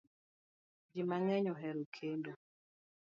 [0.93, 2.31] Ji mang'eny ohero kendo